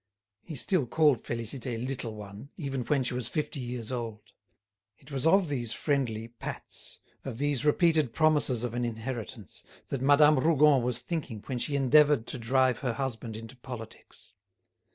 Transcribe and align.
He 0.41 0.55
still 0.55 0.87
called 0.87 1.23
Félicité 1.23 1.77
"little 1.87 2.15
one," 2.15 2.49
even 2.57 2.81
when 2.85 3.03
she 3.03 3.13
was 3.13 3.27
fifty 3.27 3.59
years 3.59 3.91
old. 3.91 4.31
It 4.97 5.11
was 5.11 5.27
of 5.27 5.47
these 5.47 5.73
friendly 5.73 6.29
pats, 6.29 6.97
of 7.23 7.37
these 7.37 7.63
repeated 7.65 8.11
promises 8.11 8.63
of 8.63 8.73
an 8.73 8.83
inheritance, 8.83 9.61
that 9.89 10.01
Madame 10.01 10.39
Rougon 10.39 10.81
was 10.81 11.03
thinking 11.03 11.43
when 11.45 11.59
she 11.59 11.75
endeavoured 11.75 12.25
to 12.25 12.39
drive 12.39 12.79
her 12.79 12.93
husband 12.93 13.37
into 13.37 13.55
politics. 13.57 14.33